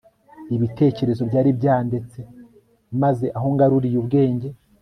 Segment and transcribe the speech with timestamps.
[0.55, 2.19] ibitekerezo byari byandetse
[3.01, 4.47] maze aho ngaruriye ubwenge